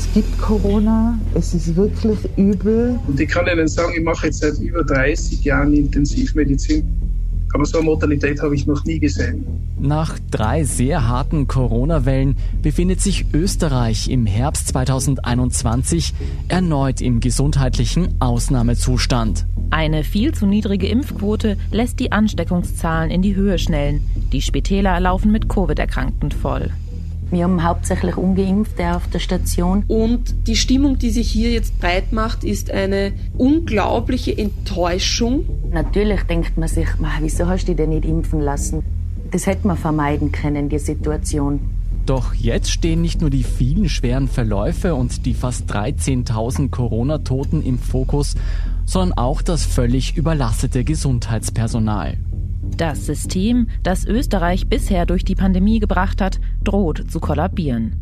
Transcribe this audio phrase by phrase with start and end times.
[0.00, 2.98] es gibt Corona, es ist wirklich übel.
[3.06, 6.88] Und ich kann Ihnen sagen, ich mache jetzt seit über 30 Jahren Intensivmedizin.
[7.52, 9.44] Aber so eine Mortalität habe ich noch nie gesehen.
[9.78, 16.14] Nach drei sehr harten Corona-Wellen befindet sich Österreich im Herbst 2021
[16.48, 19.44] erneut im gesundheitlichen Ausnahmezustand.
[19.68, 24.02] Eine viel zu niedrige Impfquote lässt die Ansteckungszahlen in die Höhe schnellen.
[24.32, 26.70] Die Spitäler laufen mit Covid-Erkrankten voll.
[27.30, 29.84] Wir haben hauptsächlich Ungeimpfte auf der Station.
[29.86, 35.44] Und die Stimmung, die sich hier jetzt breit macht, ist eine unglaubliche Enttäuschung.
[35.70, 36.88] Natürlich denkt man sich,
[37.20, 38.82] wieso hast du dich denn nicht impfen lassen?
[39.30, 41.60] Das hätte man vermeiden können, die Situation.
[42.04, 47.78] Doch jetzt stehen nicht nur die vielen schweren Verläufe und die fast 13.000 Corona-Toten im
[47.78, 48.34] Fokus,
[48.86, 52.16] sondern auch das völlig überlastete Gesundheitspersonal.
[52.80, 58.00] Das System, das Österreich bisher durch die Pandemie gebracht hat, droht zu kollabieren.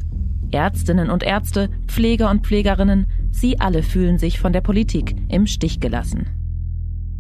[0.53, 5.81] Ärztinnen und Ärzte, Pfleger und Pflegerinnen, sie alle fühlen sich von der Politik im Stich
[5.81, 6.29] gelassen.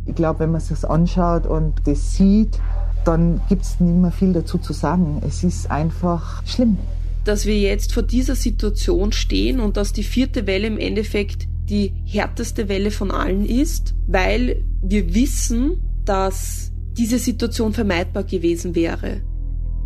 [0.06, 2.60] Ich glaube, wenn man sich das anschaut und das sieht,
[3.04, 5.20] dann gibt es nicht mehr viel dazu zu sagen.
[5.26, 6.78] Es ist einfach schlimm.
[7.24, 11.92] Dass wir jetzt vor dieser Situation stehen und dass die vierte Welle im Endeffekt die
[12.04, 19.22] härteste Welle von allen ist, weil wir wissen, dass diese Situation vermeidbar gewesen wäre.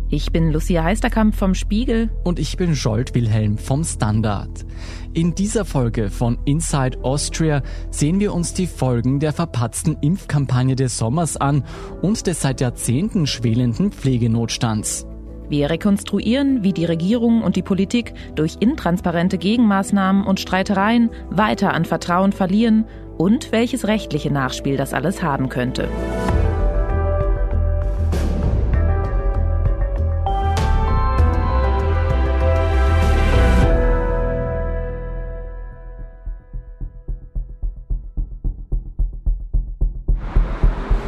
[0.09, 2.11] Ich bin Lucia Heisterkamp vom Spiegel.
[2.23, 4.65] Und ich bin Scholt Wilhelm vom Standard.
[5.13, 10.97] In dieser Folge von Inside Austria sehen wir uns die Folgen der verpatzten Impfkampagne des
[10.97, 11.63] Sommers an
[12.01, 15.07] und des seit Jahrzehnten schwelenden Pflegenotstands.
[15.49, 21.85] Wir rekonstruieren, wie die Regierung und die Politik durch intransparente Gegenmaßnahmen und Streitereien weiter an
[21.85, 22.85] Vertrauen verlieren
[23.17, 25.89] und welches rechtliche Nachspiel das alles haben könnte.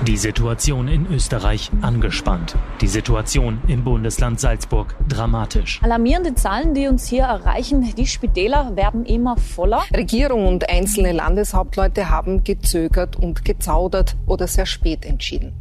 [0.07, 2.55] Die Situation in Österreich angespannt.
[2.79, 5.81] Die Situation im Bundesland Salzburg dramatisch.
[5.81, 7.91] Alarmierende Zahlen, die uns hier erreichen.
[7.97, 9.81] Die Spitäler werden immer voller.
[9.91, 15.53] Regierung und einzelne Landeshauptleute haben gezögert und gezaudert oder sehr spät entschieden.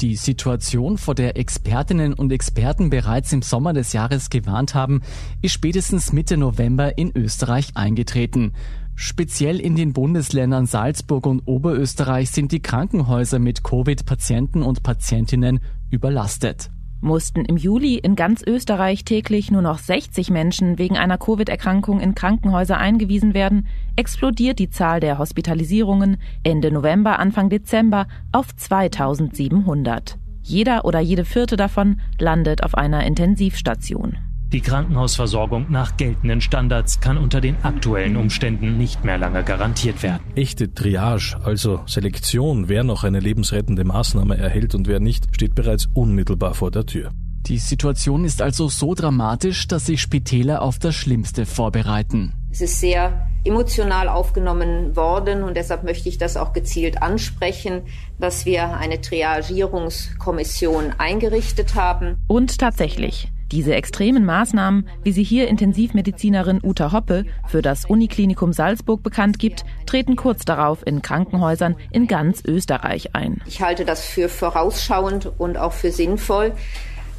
[0.00, 5.02] Die Situation, vor der Expertinnen und Experten bereits im Sommer des Jahres gewarnt haben,
[5.42, 8.52] ist spätestens Mitte November in Österreich eingetreten.
[8.94, 15.60] Speziell in den Bundesländern Salzburg und Oberösterreich sind die Krankenhäuser mit Covid-Patienten und Patientinnen
[15.90, 16.70] überlastet.
[17.00, 22.14] Mussten im Juli in ganz Österreich täglich nur noch 60 Menschen wegen einer Covid-Erkrankung in
[22.14, 23.66] Krankenhäuser eingewiesen werden,
[23.96, 30.16] explodiert die Zahl der Hospitalisierungen Ende November, Anfang Dezember auf 2700.
[30.42, 34.18] Jeder oder jede vierte davon landet auf einer Intensivstation.
[34.52, 40.20] Die Krankenhausversorgung nach geltenden Standards kann unter den aktuellen Umständen nicht mehr lange garantiert werden.
[40.34, 45.88] Echte Triage, also Selektion, wer noch eine lebensrettende Maßnahme erhält und wer nicht, steht bereits
[45.94, 47.12] unmittelbar vor der Tür.
[47.46, 52.34] Die Situation ist also so dramatisch, dass sich Spitäler auf das Schlimmste vorbereiten.
[52.50, 57.82] Es ist sehr emotional aufgenommen worden und deshalb möchte ich das auch gezielt ansprechen,
[58.20, 62.18] dass wir eine Triagierungskommission eingerichtet haben.
[62.28, 69.02] Und tatsächlich, diese extremen Maßnahmen, wie sie hier Intensivmedizinerin Uta Hoppe für das Uniklinikum Salzburg
[69.02, 73.40] bekannt gibt, treten kurz darauf in Krankenhäusern in ganz Österreich ein.
[73.46, 76.52] Ich halte das für vorausschauend und auch für sinnvoll.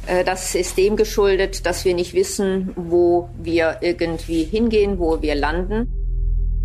[0.06, 5.34] Äh, das ist dem geschuldet, dass wir nicht wissen, wo wir irgendwie hingehen, wo wir
[5.34, 5.88] landen.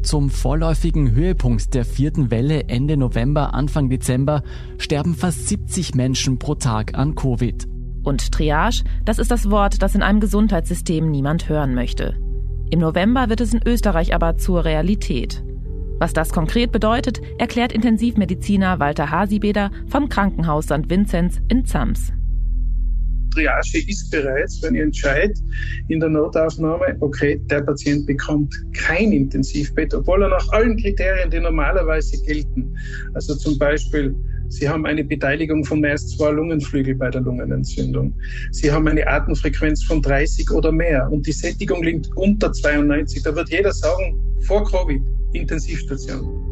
[0.01, 4.43] Zum vorläufigen Höhepunkt der vierten Welle Ende November, Anfang Dezember
[4.77, 7.68] sterben fast 70 Menschen pro Tag an Covid.
[8.03, 12.15] Und Triage, das ist das Wort, das in einem Gesundheitssystem niemand hören möchte.
[12.71, 15.43] Im November wird es in Österreich aber zur Realität.
[15.99, 20.89] Was das konkret bedeutet, erklärt Intensivmediziner Walter Hasibeder vom Krankenhaus St.
[20.89, 22.13] Vinzenz in Zams.
[23.33, 25.37] Triage ist bereits, wenn ihr entscheidet
[25.87, 31.39] in der Notaufnahme, okay, der Patient bekommt kein Intensivbett, obwohl er nach allen Kriterien, die
[31.39, 32.75] normalerweise gelten,
[33.13, 34.15] also zum Beispiel
[34.49, 38.13] Sie haben eine Beteiligung von mehr als zwei Lungenflügel bei der Lungenentzündung.
[38.51, 43.21] Sie haben eine Atemfrequenz von 30 oder mehr und die Sättigung liegt unter 92.
[43.23, 45.01] Da wird jeder sagen, vor Covid,
[45.33, 46.49] Intensivstation.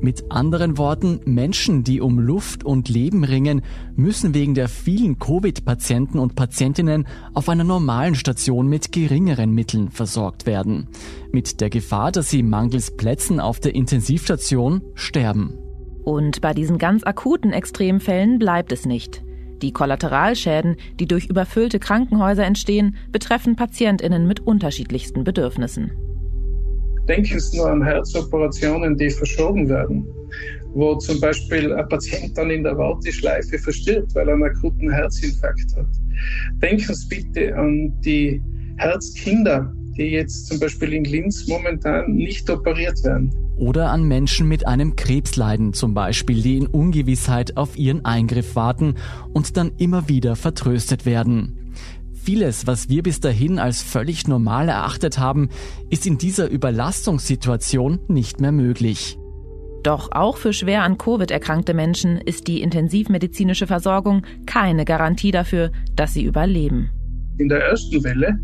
[0.00, 3.62] Mit anderen Worten, Menschen, die um Luft und Leben ringen,
[3.94, 10.44] müssen wegen der vielen Covid-Patienten und Patientinnen auf einer normalen Station mit geringeren Mitteln versorgt
[10.44, 10.88] werden.
[11.30, 15.61] Mit der Gefahr, dass sie mangels Plätzen auf der Intensivstation sterben.
[16.04, 19.22] Und bei diesen ganz akuten Extremfällen bleibt es nicht.
[19.62, 25.92] Die Kollateralschäden, die durch überfüllte Krankenhäuser entstehen, betreffen Patientinnen mit unterschiedlichsten Bedürfnissen.
[27.08, 30.06] Denken Sie nur an Herzoperationen, die verschoben werden,
[30.74, 35.76] wo zum Beispiel ein Patient dann in der Warteschleife verstirbt, weil er einen akuten Herzinfarkt
[35.76, 35.86] hat.
[36.60, 38.40] Denken Sie bitte an die
[38.76, 43.30] Herzkinder, die jetzt zum Beispiel in Linz momentan nicht operiert werden.
[43.56, 48.94] Oder an Menschen mit einem Krebsleiden zum Beispiel, die in Ungewissheit auf ihren Eingriff warten
[49.32, 51.72] und dann immer wieder vertröstet werden.
[52.12, 55.48] Vieles, was wir bis dahin als völlig normal erachtet haben,
[55.90, 59.18] ist in dieser Überlastungssituation nicht mehr möglich.
[59.82, 65.72] Doch auch für schwer an Covid erkrankte Menschen ist die intensivmedizinische Versorgung keine Garantie dafür,
[65.96, 66.90] dass sie überleben.
[67.38, 68.38] In der ersten Welle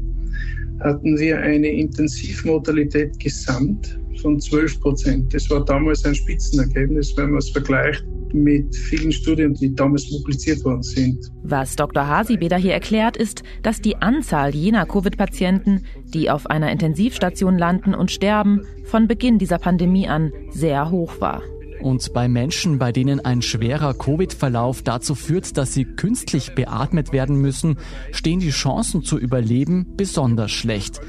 [0.81, 5.35] hatten wir eine Intensivmortalität gesamt von 12 Prozent.
[5.35, 10.65] Das war damals ein Spitzenergebnis, wenn man es vergleicht mit vielen Studien, die damals publiziert
[10.65, 11.31] worden sind.
[11.43, 12.07] Was Dr.
[12.07, 18.11] Hasibeder hier erklärt, ist, dass die Anzahl jener Covid-Patienten, die auf einer Intensivstation landen und
[18.11, 21.43] sterben, von Beginn dieser Pandemie an sehr hoch war.
[21.81, 27.41] Und bei Menschen, bei denen ein schwerer Covid-Verlauf dazu führt, dass sie künstlich beatmet werden
[27.41, 27.79] müssen,
[28.11, 31.01] stehen die Chancen zu überleben besonders schlecht.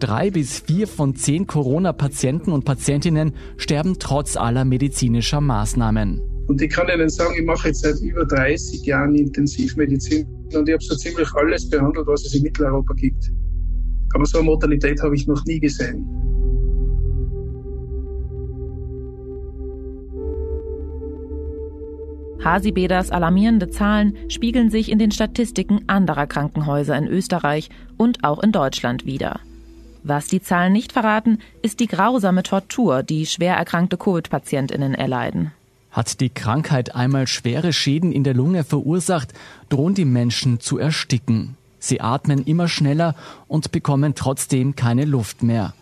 [0.00, 6.22] Drei bis vier von zehn Corona-Patienten und Patientinnen sterben trotz aller medizinischer Maßnahmen.
[6.46, 10.74] Und ich kann Ihnen sagen, ich mache jetzt seit über 30 Jahren Intensivmedizin und ich
[10.74, 13.30] habe so ziemlich alles behandelt, was es in Mitteleuropa gibt.
[14.14, 16.06] Aber so eine Mortalität habe ich noch nie gesehen.
[22.44, 28.52] Hasibeders alarmierende Zahlen spiegeln sich in den Statistiken anderer Krankenhäuser in Österreich und auch in
[28.52, 29.40] Deutschland wider.
[30.04, 35.52] Was die Zahlen nicht verraten, ist die grausame Tortur, die schwer erkrankte Covid-Patientinnen erleiden.
[35.90, 39.32] Hat die Krankheit einmal schwere Schäden in der Lunge verursacht,
[39.68, 41.56] drohen die Menschen zu ersticken.
[41.80, 43.14] Sie atmen immer schneller
[43.46, 45.74] und bekommen trotzdem keine Luft mehr.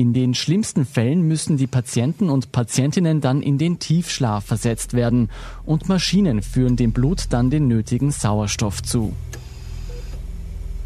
[0.00, 5.28] In den schlimmsten Fällen müssen die Patienten und Patientinnen dann in den Tiefschlaf versetzt werden
[5.66, 9.12] und Maschinen führen dem Blut dann den nötigen Sauerstoff zu.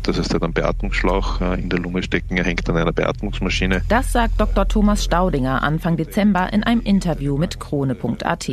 [0.03, 2.93] Das heißt, er hat einen Beatmungsschlauch äh, in der Lunge stecken, er hängt an einer
[2.93, 3.83] Beatmungsmaschine.
[3.89, 4.67] Das sagt Dr.
[4.67, 8.49] Thomas Staudinger Anfang Dezember in einem Interview mit Krone.at.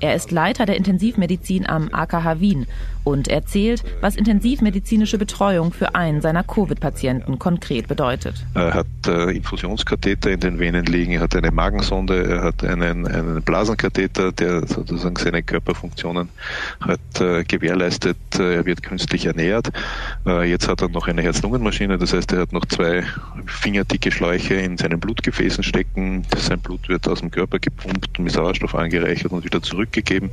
[0.00, 2.66] Er ist Leiter der Intensivmedizin am AKH Wien
[3.06, 8.44] und erzählt, was intensivmedizinische Betreuung für einen seiner Covid-Patienten konkret bedeutet.
[8.54, 13.06] Er hat äh, Infusionskatheter in den Venen liegen, er hat eine Magensonde, er hat einen,
[13.06, 16.28] einen Blasenkatheter, der sozusagen seine Körperfunktionen
[16.80, 18.16] hat äh, gewährleistet.
[18.38, 19.70] Äh, er wird künstlich ernährt.
[20.26, 23.04] Äh, jetzt hat er noch eine Herz-Lungen-Maschine, das heißt, er hat noch zwei
[23.46, 26.26] fingerdicke Schläuche in seinen Blutgefäßen stecken.
[26.36, 30.30] Sein Blut wird aus dem Körper gepumpt, mit Sauerstoff angereichert und wieder zurückgegeben.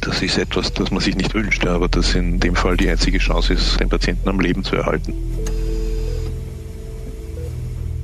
[0.00, 3.18] Das ist etwas, das man sich nicht wünscht, aber das in dem Fall die einzige
[3.18, 5.14] Chance ist, den Patienten am Leben zu erhalten.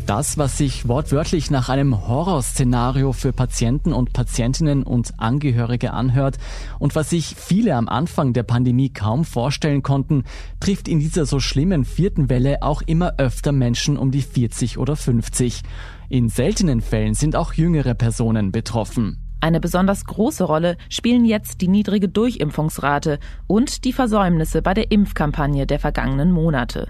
[0.06, 6.36] Das, was sich wortwörtlich nach einem Horrorszenario für Patienten und Patientinnen und Angehörige anhört
[6.78, 10.24] und was sich viele am Anfang der Pandemie kaum vorstellen konnten,
[10.60, 14.94] trifft in dieser so schlimmen vierten Welle auch immer öfter Menschen um die 40 oder
[14.94, 15.62] 50.
[16.10, 19.23] In seltenen Fällen sind auch jüngere Personen betroffen.
[19.44, 25.67] Eine besonders große Rolle spielen jetzt die niedrige Durchimpfungsrate und die Versäumnisse bei der Impfkampagne
[25.67, 26.89] der vergangenen Monate.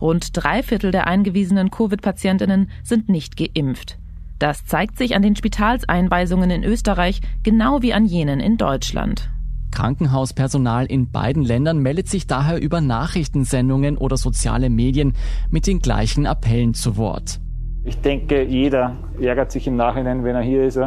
[0.00, 3.96] Rund drei Viertel der eingewiesenen Covid-Patientinnen sind nicht geimpft.
[4.40, 9.30] Das zeigt sich an den Spitalseinweisungen in Österreich genau wie an jenen in Deutschland.
[9.70, 15.12] Krankenhauspersonal in beiden Ländern meldet sich daher über Nachrichtensendungen oder soziale Medien
[15.48, 17.38] mit den gleichen Appellen zu Wort.
[17.84, 20.80] Ich denke, jeder ärgert sich im Nachhinein, wenn er hier ist,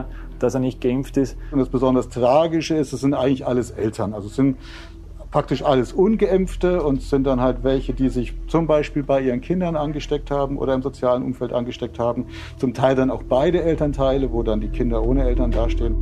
[0.44, 1.38] dass er nicht geimpft ist.
[1.52, 4.14] Und das besonders Tragische ist, es sind eigentlich alles Eltern.
[4.14, 4.58] Also es sind
[5.32, 9.76] praktisch alles Ungeimpfte und sind dann halt welche, die sich zum Beispiel bei ihren Kindern
[9.76, 12.28] angesteckt haben oder im sozialen Umfeld angesteckt haben.
[12.58, 15.96] Zum Teil dann auch beide Elternteile, wo dann die Kinder ohne Eltern dastehen.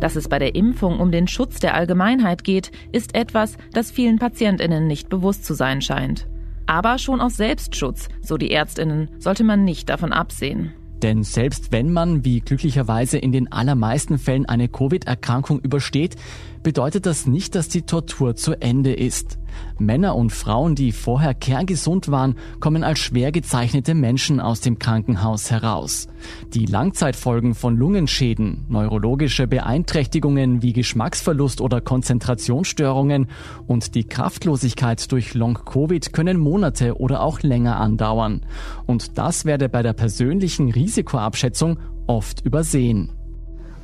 [0.00, 4.18] Dass es bei der Impfung um den Schutz der Allgemeinheit geht, ist etwas, das vielen
[4.18, 6.26] Patientinnen nicht bewusst zu sein scheint.
[6.66, 10.74] Aber schon aus Selbstschutz, so die Ärztinnen, sollte man nicht davon absehen.
[11.02, 16.16] Denn selbst wenn man, wie glücklicherweise in den allermeisten Fällen, eine Covid-Erkrankung übersteht,
[16.64, 19.38] bedeutet das nicht, dass die Tortur zu Ende ist.
[19.78, 25.52] Männer und Frauen, die vorher kerngesund waren, kommen als schwer gezeichnete Menschen aus dem Krankenhaus
[25.52, 26.08] heraus.
[26.52, 33.28] Die Langzeitfolgen von Lungenschäden, neurologische Beeinträchtigungen wie Geschmacksverlust oder Konzentrationsstörungen
[33.68, 38.40] und die Kraftlosigkeit durch Long-Covid können Monate oder auch länger andauern.
[38.86, 41.78] Und das werde bei der persönlichen Risikoabschätzung
[42.08, 43.12] oft übersehen.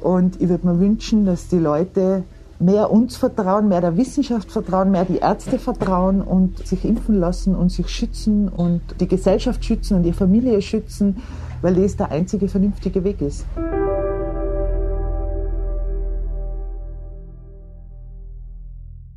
[0.00, 2.24] Und ich würde mir wünschen, dass die Leute
[2.60, 7.54] mehr uns vertrauen, mehr der Wissenschaft vertrauen, mehr die Ärzte vertrauen und sich impfen lassen
[7.54, 11.16] und sich schützen und die Gesellschaft schützen und die Familie schützen,
[11.62, 13.46] weil das der einzige vernünftige Weg ist.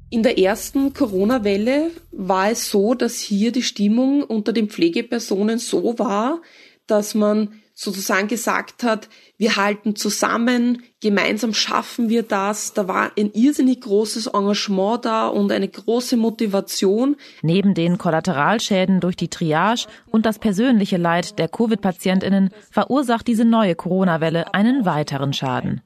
[0.09, 5.97] In der ersten Corona-Welle war es so, dass hier die Stimmung unter den Pflegepersonen so
[5.97, 6.39] war,
[6.85, 12.73] dass man sozusagen gesagt hat, wir halten zusammen, gemeinsam schaffen wir das.
[12.73, 17.15] Da war ein irrsinnig großes Engagement da und eine große Motivation.
[17.41, 23.75] Neben den Kollateralschäden durch die Triage und das persönliche Leid der Covid-Patientinnen verursacht diese neue
[23.75, 25.81] Corona-Welle einen weiteren Schaden.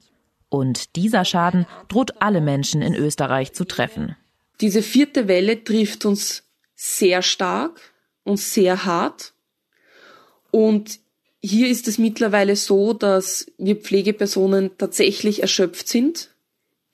[0.50, 4.16] Und dieser Schaden droht alle Menschen in Österreich zu treffen.
[4.60, 6.44] Diese vierte Welle trifft uns
[6.76, 7.80] sehr stark
[8.24, 9.34] und sehr hart.
[10.52, 11.00] Und
[11.48, 16.36] hier ist es mittlerweile so, dass wir Pflegepersonen tatsächlich erschöpft sind.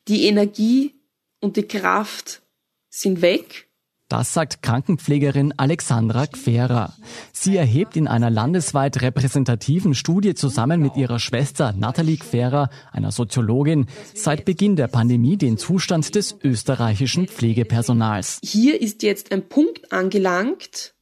[0.07, 0.93] Die Energie
[1.41, 2.41] und die Kraft
[2.89, 3.67] sind weg.
[4.09, 6.93] Das sagt Krankenpflegerin Alexandra Querer.
[7.31, 13.87] Sie erhebt in einer landesweit repräsentativen Studie zusammen mit ihrer Schwester Nathalie Querer, einer Soziologin,
[14.13, 18.39] seit Beginn der Pandemie den Zustand des österreichischen Pflegepersonals.
[18.43, 20.92] Hier ist jetzt ein Punkt angelangt,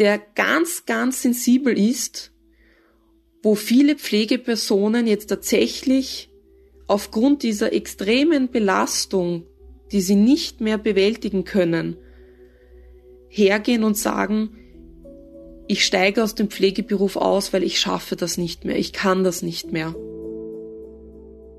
[0.00, 2.32] der ganz, ganz sensibel ist,
[3.42, 6.30] wo viele Pflegepersonen jetzt tatsächlich
[6.88, 9.46] aufgrund dieser extremen Belastung
[9.92, 11.96] die sie nicht mehr bewältigen können,
[13.28, 14.56] hergehen und sagen,
[15.66, 19.42] ich steige aus dem Pflegeberuf aus, weil ich schaffe das nicht mehr, ich kann das
[19.42, 19.94] nicht mehr.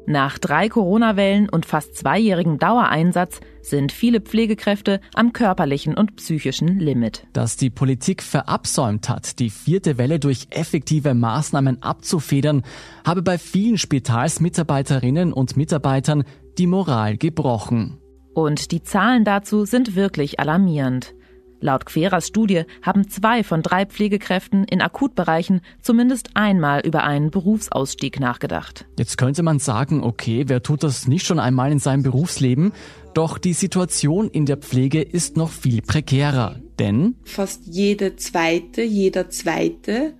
[0.07, 7.27] Nach drei Corona-Wellen und fast zweijährigem Dauereinsatz sind viele Pflegekräfte am körperlichen und psychischen Limit.
[7.33, 12.63] Dass die Politik verabsäumt hat, die vierte Welle durch effektive Maßnahmen abzufedern,
[13.05, 16.23] habe bei vielen Spitalsmitarbeiterinnen und Mitarbeitern
[16.57, 17.97] die Moral gebrochen.
[18.33, 21.13] Und die Zahlen dazu sind wirklich alarmierend.
[21.61, 28.19] Laut Queras Studie haben zwei von drei Pflegekräften in Akutbereichen zumindest einmal über einen Berufsausstieg
[28.19, 28.85] nachgedacht.
[28.97, 32.73] Jetzt könnte man sagen, okay, wer tut das nicht schon einmal in seinem Berufsleben?
[33.13, 39.29] Doch die Situation in der Pflege ist noch viel prekärer, denn fast jede zweite, jeder
[39.29, 40.13] zweite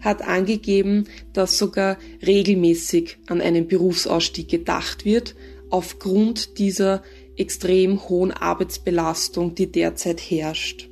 [0.00, 5.34] hat angegeben, dass sogar regelmäßig an einen Berufsausstieg gedacht wird,
[5.70, 7.02] aufgrund dieser
[7.36, 10.87] extrem hohen Arbeitsbelastung, die derzeit herrscht.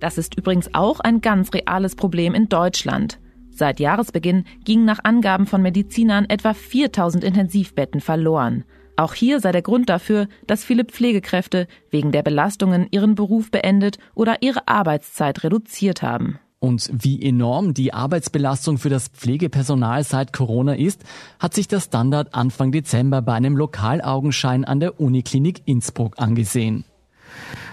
[0.00, 3.18] Das ist übrigens auch ein ganz reales Problem in Deutschland.
[3.50, 8.64] Seit Jahresbeginn gingen nach Angaben von Medizinern etwa 4000 Intensivbetten verloren.
[8.96, 13.98] Auch hier sei der Grund dafür, dass viele Pflegekräfte wegen der Belastungen ihren Beruf beendet
[14.14, 16.38] oder ihre Arbeitszeit reduziert haben.
[16.58, 21.02] Und wie enorm die Arbeitsbelastung für das Pflegepersonal seit Corona ist,
[21.38, 26.84] hat sich der Standard Anfang Dezember bei einem Lokalaugenschein an der Uniklinik Innsbruck angesehen.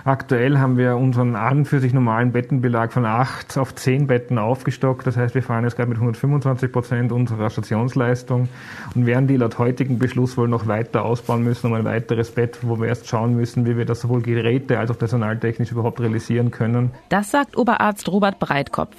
[0.05, 5.05] Aktuell haben wir unseren an für sich normalen Bettenbelag von acht auf zehn Betten aufgestockt.
[5.05, 8.47] Das heißt, wir fahren jetzt gerade mit 125 Prozent unserer Stationsleistung
[8.95, 12.59] und werden die laut heutigen Beschluss wohl noch weiter ausbauen müssen um ein weiteres Bett,
[12.61, 16.51] wo wir erst schauen müssen, wie wir das sowohl geräte- als auch personaltechnisch überhaupt realisieren
[16.51, 16.91] können.
[17.09, 18.95] Das sagt Oberarzt Robert Breitkopf.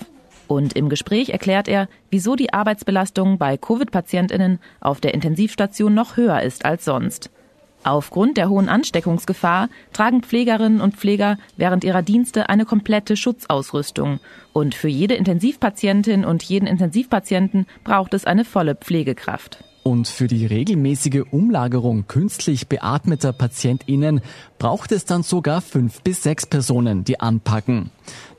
[0.46, 6.42] Und im Gespräch erklärt er, wieso die Arbeitsbelastung bei Covid-PatientInnen auf der Intensivstation noch höher
[6.42, 7.30] ist als sonst.
[7.84, 14.20] Aufgrund der hohen Ansteckungsgefahr tragen Pflegerinnen und Pfleger während ihrer Dienste eine komplette Schutzausrüstung.
[14.52, 19.64] Und für jede Intensivpatientin und jeden Intensivpatienten braucht es eine volle Pflegekraft.
[19.82, 24.20] Und für die regelmäßige Umlagerung künstlich beatmeter PatientInnen
[24.58, 27.90] braucht es dann sogar fünf bis sechs Personen, die anpacken.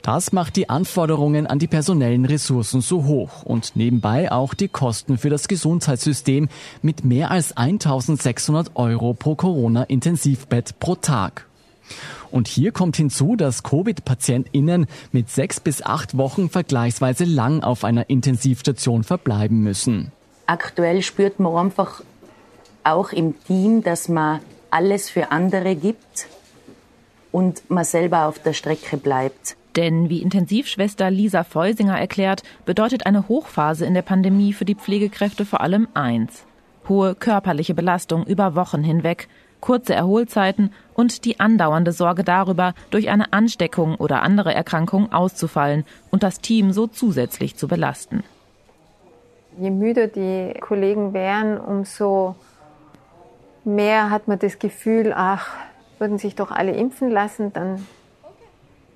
[0.02, 5.18] Das macht die Anforderungen an die personellen Ressourcen so hoch und nebenbei auch die Kosten
[5.18, 6.48] für das Gesundheitssystem
[6.82, 11.46] mit mehr als 1600 Euro pro Corona-Intensivbett pro Tag.
[12.30, 18.08] Und hier kommt hinzu, dass Covid-PatientInnen mit sechs bis acht Wochen vergleichsweise lang auf einer
[18.08, 20.12] Intensivstation verbleiben müssen
[20.50, 22.02] aktuell spürt man einfach
[22.82, 24.40] auch im Team, dass man
[24.70, 26.26] alles für andere gibt
[27.30, 29.56] und man selber auf der Strecke bleibt.
[29.76, 35.44] Denn wie Intensivschwester Lisa Feusinger erklärt, bedeutet eine Hochphase in der Pandemie für die Pflegekräfte
[35.44, 36.44] vor allem eins.
[36.88, 39.28] Hohe körperliche Belastung über Wochen hinweg,
[39.60, 46.24] kurze Erholzeiten und die andauernde Sorge darüber, durch eine Ansteckung oder andere Erkrankung auszufallen und
[46.24, 48.24] das Team so zusätzlich zu belasten.
[49.60, 52.34] Je müder die Kollegen wären, umso
[53.62, 55.48] mehr hat man das Gefühl, ach,
[55.98, 57.86] würden sich doch alle impfen lassen, dann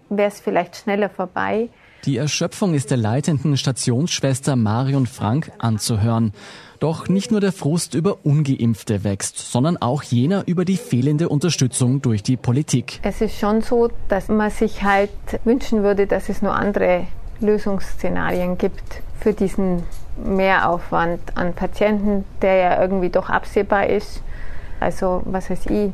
[0.08, 1.68] wäre es vielleicht schneller vorbei.
[2.06, 6.32] Die Erschöpfung ist der leitenden Stationsschwester Marion Frank anzuhören.
[6.80, 12.00] Doch nicht nur der Frust über ungeimpfte wächst, sondern auch jener über die fehlende Unterstützung
[12.00, 13.00] durch die Politik.
[13.02, 15.10] Es ist schon so, dass man sich halt
[15.44, 17.06] wünschen würde, dass es nur andere
[17.40, 19.82] Lösungsszenarien gibt für diesen
[20.16, 24.22] Mehraufwand an Patienten, der ja irgendwie doch absehbar ist.
[24.80, 25.92] Also was weiß ich,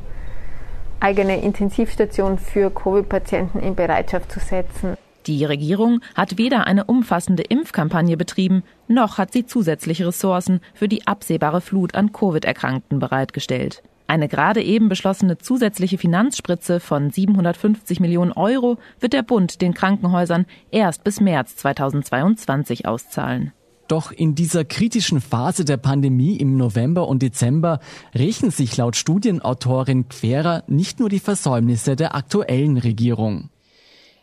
[1.00, 4.96] eigene Intensivstation für Covid-Patienten in Bereitschaft zu setzen.
[5.26, 11.06] Die Regierung hat weder eine umfassende Impfkampagne betrieben, noch hat sie zusätzliche Ressourcen für die
[11.06, 13.82] absehbare Flut an Covid-Erkrankten bereitgestellt.
[14.06, 20.46] Eine gerade eben beschlossene zusätzliche Finanzspritze von 750 Millionen Euro wird der Bund den Krankenhäusern
[20.72, 23.52] erst bis März 2022 auszahlen.
[23.90, 27.80] Doch in dieser kritischen Phase der Pandemie im November und Dezember
[28.14, 33.50] rächen sich laut Studienautorin Querer nicht nur die Versäumnisse der aktuellen Regierung.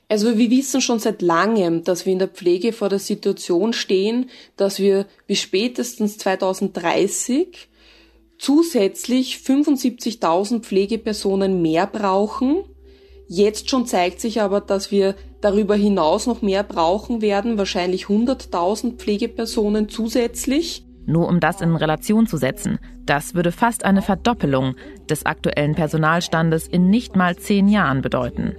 [0.08, 4.30] Also wir wissen schon seit langem, dass wir in der Pflege vor der Situation stehen,
[4.56, 7.68] dass wir bis spätestens 2030
[8.38, 12.64] zusätzlich 75.000 Pflegepersonen mehr brauchen.
[13.28, 18.98] Jetzt schon zeigt sich aber, dass wir darüber hinaus noch mehr brauchen werden, wahrscheinlich 100.000
[18.98, 20.86] Pflegepersonen zusätzlich.
[21.06, 24.76] Nur um das in Relation zu setzen, das würde fast eine Verdoppelung
[25.10, 28.56] des aktuellen Personalstandes in nicht mal zehn Jahren bedeuten.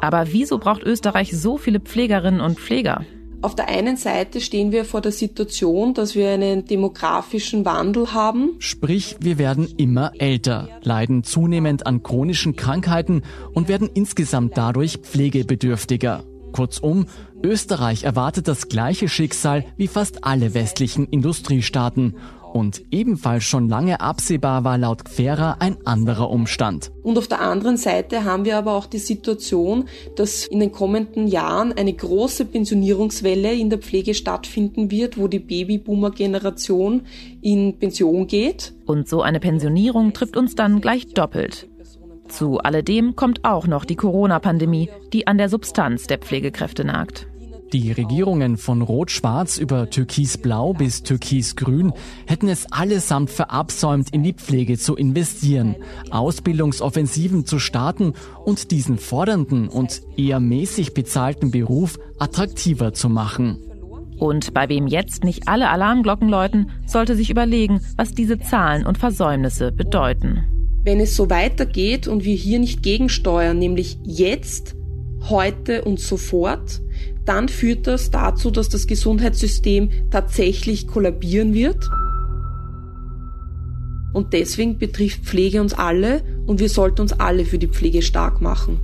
[0.00, 3.04] Aber wieso braucht Österreich so viele Pflegerinnen und Pfleger?
[3.40, 8.56] Auf der einen Seite stehen wir vor der Situation, dass wir einen demografischen Wandel haben.
[8.58, 13.22] Sprich, wir werden immer älter, leiden zunehmend an chronischen Krankheiten
[13.54, 16.24] und werden insgesamt dadurch pflegebedürftiger.
[16.50, 17.06] Kurzum,
[17.42, 22.16] Österreich erwartet das gleiche Schicksal wie fast alle westlichen Industriestaaten
[22.52, 26.90] und ebenfalls schon lange absehbar war laut Gfera ein anderer Umstand.
[27.02, 29.84] Und auf der anderen Seite haben wir aber auch die Situation,
[30.16, 35.38] dass in den kommenden Jahren eine große Pensionierungswelle in der Pflege stattfinden wird, wo die
[35.38, 37.02] Babyboomer-Generation
[37.40, 38.74] in Pension geht.
[38.86, 41.68] Und so eine Pensionierung trifft uns dann gleich doppelt.
[42.28, 47.26] Zu alledem kommt auch noch die Corona-Pandemie, die an der Substanz der Pflegekräfte nagt.
[47.74, 51.92] Die Regierungen von Rot-Schwarz über Türkis-Blau bis Türkis-Grün
[52.26, 55.76] hätten es allesamt verabsäumt, in die Pflege zu investieren,
[56.10, 63.58] Ausbildungsoffensiven zu starten und diesen fordernden und eher mäßig bezahlten Beruf attraktiver zu machen.
[64.18, 68.96] Und bei wem jetzt nicht alle Alarmglocken läuten, sollte sich überlegen, was diese Zahlen und
[68.96, 70.44] Versäumnisse bedeuten.
[70.84, 74.74] Wenn es so weitergeht und wir hier nicht gegensteuern, nämlich jetzt,
[75.28, 76.80] heute und sofort,
[77.28, 81.88] dann führt das dazu, dass das Gesundheitssystem tatsächlich kollabieren wird.
[84.14, 88.40] Und deswegen betrifft Pflege uns alle und wir sollten uns alle für die Pflege stark
[88.40, 88.80] machen.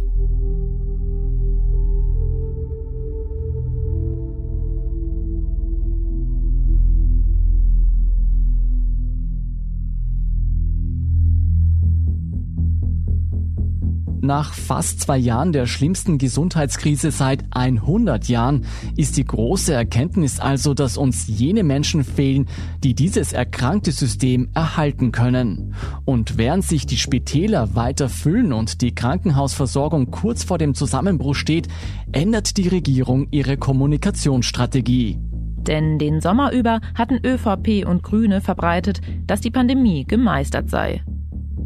[14.24, 18.64] Nach fast zwei Jahren der schlimmsten Gesundheitskrise seit 100 Jahren
[18.96, 22.46] ist die große Erkenntnis also, dass uns jene Menschen fehlen,
[22.82, 25.74] die dieses erkrankte System erhalten können.
[26.06, 31.68] Und während sich die Spitäler weiter füllen und die Krankenhausversorgung kurz vor dem Zusammenbruch steht,
[32.10, 35.18] ändert die Regierung ihre Kommunikationsstrategie.
[35.66, 41.02] Denn den Sommer über hatten ÖVP und Grüne verbreitet, dass die Pandemie gemeistert sei.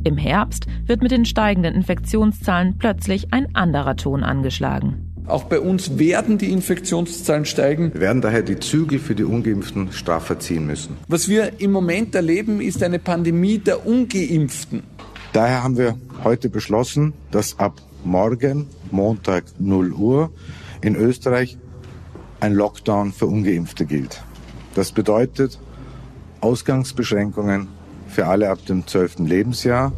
[0.04, 5.04] Im Herbst wird mit den steigenden Infektionszahlen plötzlich ein anderer Ton angeschlagen.
[5.26, 7.92] Auch bei uns werden die Infektionszahlen steigen.
[7.92, 10.96] Wir werden daher die Zügel für die Ungeimpften straffer ziehen müssen.
[11.06, 14.84] Was wir im Moment erleben, ist eine Pandemie der Ungeimpften.
[15.34, 20.30] Daher haben wir heute beschlossen, dass ab morgen, Montag 0 Uhr,
[20.80, 21.58] in Österreich
[22.40, 24.22] ein Lockdown für Ungeimpfte gilt.
[24.74, 25.58] Das bedeutet
[26.40, 27.68] Ausgangsbeschränkungen
[28.18, 29.20] für alle ab dem 12.
[29.20, 29.92] Lebensjahr.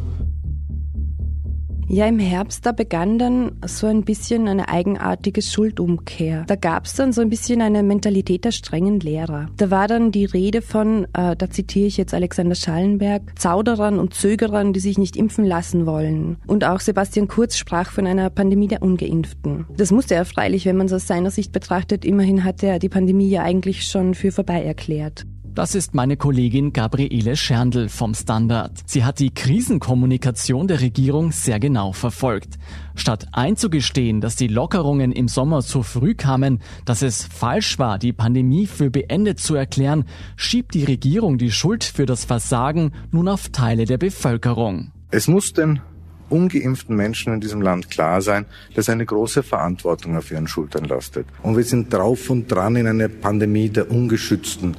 [1.87, 6.43] Ja, im Herbst, da begann dann so ein bisschen eine eigenartige Schuldumkehr.
[6.45, 9.47] Da gab es dann so ein bisschen eine Mentalität der strengen Lehrer.
[9.57, 14.13] Da war dann die Rede von, äh, da zitiere ich jetzt Alexander Schallenberg, Zauderern und
[14.13, 16.37] Zögerern, die sich nicht impfen lassen wollen.
[16.45, 19.65] Und auch Sebastian Kurz sprach von einer Pandemie der Ungeimpften.
[19.75, 22.05] Das musste er freilich, wenn man es aus seiner Sicht betrachtet.
[22.05, 25.25] Immerhin hat er die Pandemie ja eigentlich schon für vorbei erklärt.
[25.53, 28.71] Das ist meine Kollegin Gabriele Scherndl vom Standard.
[28.85, 32.57] Sie hat die Krisenkommunikation der Regierung sehr genau verfolgt.
[32.95, 38.13] Statt einzugestehen, dass die Lockerungen im Sommer zu früh kamen, dass es falsch war, die
[38.13, 40.05] Pandemie für beendet zu erklären,
[40.37, 44.93] schiebt die Regierung die Schuld für das Versagen nun auf Teile der Bevölkerung.
[45.09, 45.81] Es mussten
[46.29, 51.27] ungeimpften Menschen in diesem Land klar sein, dass eine große Verantwortung auf ihren Schultern lastet.
[51.43, 54.77] Und wir sind drauf und dran, in eine Pandemie der Ungeschützten,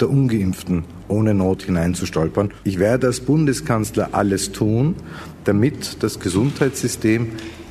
[0.00, 2.52] der Ungeimpften ohne Not hineinzustolpern.
[2.64, 4.94] Ich werde als Bundeskanzler alles tun,
[5.44, 7.28] damit das Gesundheitssystem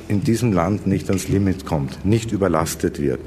[0.08, 3.20] in diesem Land nicht ans Limit kommt, nicht überlastet wird,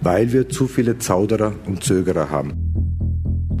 [0.00, 2.72] weil wir zu viele Zauderer und Zögerer haben.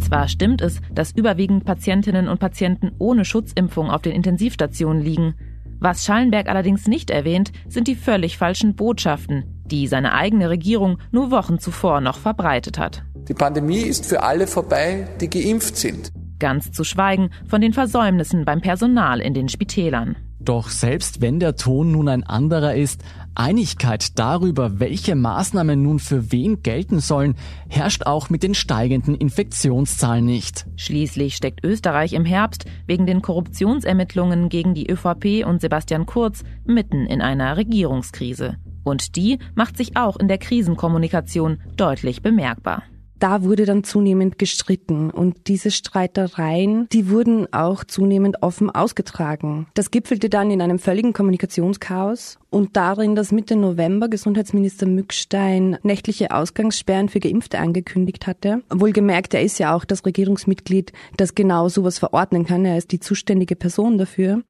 [0.00, 5.34] Zwar stimmt es, dass überwiegend Patientinnen und Patienten ohne Schutzimpfung auf den Intensivstationen liegen.
[5.78, 11.30] Was Schallenberg allerdings nicht erwähnt, sind die völlig falschen Botschaften, die seine eigene Regierung nur
[11.30, 13.04] Wochen zuvor noch verbreitet hat.
[13.28, 16.10] Die Pandemie ist für alle vorbei, die geimpft sind.
[16.40, 20.16] Ganz zu schweigen von den Versäumnissen beim Personal in den Spitälern.
[20.40, 23.04] Doch selbst wenn der Ton nun ein anderer ist,
[23.36, 27.36] Einigkeit darüber, welche Maßnahmen nun für wen gelten sollen,
[27.68, 30.66] herrscht auch mit den steigenden Infektionszahlen nicht.
[30.74, 37.06] Schließlich steckt Österreich im Herbst wegen den Korruptionsermittlungen gegen die ÖVP und Sebastian Kurz mitten
[37.06, 38.56] in einer Regierungskrise.
[38.82, 42.82] Und die macht sich auch in der Krisenkommunikation deutlich bemerkbar
[43.22, 49.68] da wurde dann zunehmend gestritten und diese Streitereien, die wurden auch zunehmend offen ausgetragen.
[49.74, 56.32] Das gipfelte dann in einem völligen Kommunikationschaos und darin, dass Mitte November Gesundheitsminister Mückstein nächtliche
[56.32, 58.62] Ausgangssperren für Geimpfte angekündigt hatte.
[58.70, 62.64] Wohlgemerkt, er ist ja auch das Regierungsmitglied, das genau sowas verordnen kann.
[62.64, 64.42] Er ist die zuständige Person dafür.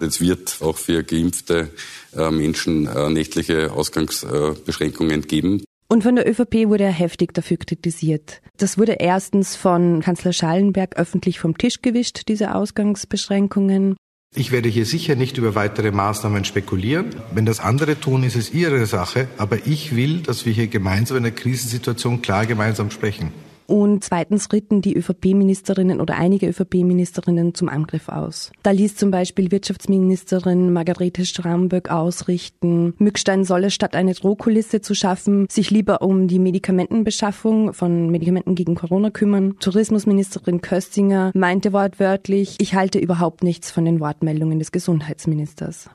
[0.00, 1.68] Es wird auch für geimpfte
[2.16, 5.62] äh, Menschen äh, nächtliche Ausgangsbeschränkungen geben.
[5.92, 8.40] Und von der ÖVP wurde er heftig dafür kritisiert.
[8.56, 13.96] Das wurde erstens von Kanzler Schallenberg öffentlich vom Tisch gewischt, diese Ausgangsbeschränkungen.
[14.34, 17.10] Ich werde hier sicher nicht über weitere Maßnahmen spekulieren.
[17.34, 19.28] Wenn das andere tun, ist es ihre Sache.
[19.36, 23.30] Aber ich will, dass wir hier gemeinsam in der Krisensituation klar gemeinsam sprechen.
[23.72, 28.52] Und zweitens ritten die ÖVP-Ministerinnen oder einige ÖVP-Ministerinnen zum Angriff aus.
[28.62, 35.46] Da ließ zum Beispiel Wirtschaftsministerin Margarete Stramböck ausrichten, Mückstein solle statt eine Drohkulisse zu schaffen,
[35.50, 39.56] sich lieber um die Medikamentenbeschaffung von Medikamenten gegen Corona kümmern.
[39.58, 45.88] Tourismusministerin Köstinger meinte wortwörtlich, ich halte überhaupt nichts von den Wortmeldungen des Gesundheitsministers.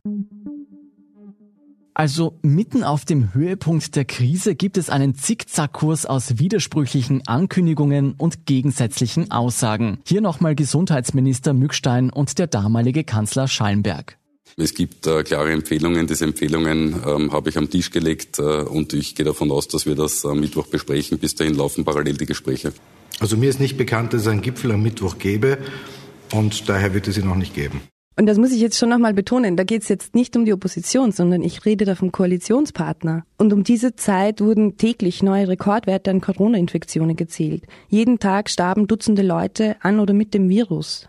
[1.99, 8.45] Also mitten auf dem Höhepunkt der Krise gibt es einen Zickzackkurs aus widersprüchlichen Ankündigungen und
[8.45, 9.97] gegensätzlichen Aussagen.
[10.05, 14.19] Hier nochmal Gesundheitsminister Mückstein und der damalige Kanzler Schallenberg.
[14.57, 16.05] Es gibt äh, klare Empfehlungen.
[16.05, 19.87] Diese Empfehlungen ähm, habe ich am Tisch gelegt äh, und ich gehe davon aus, dass
[19.87, 21.17] wir das am Mittwoch besprechen.
[21.17, 22.73] Bis dahin laufen parallel die Gespräche.
[23.19, 25.57] Also mir ist nicht bekannt, dass es einen Gipfel am Mittwoch gäbe
[26.31, 27.81] und daher wird es ihn noch nicht geben.
[28.19, 30.51] Und das muss ich jetzt schon nochmal betonen, da geht es jetzt nicht um die
[30.51, 33.23] Opposition, sondern ich rede da vom Koalitionspartner.
[33.37, 37.65] Und um diese Zeit wurden täglich neue Rekordwerte an Corona-Infektionen gezählt.
[37.89, 41.07] Jeden Tag starben Dutzende Leute an oder mit dem Virus.